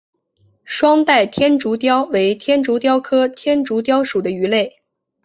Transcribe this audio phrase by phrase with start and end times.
[0.65, 4.81] 双带天竺鲷为天竺鲷科天竺鲷属的鱼类。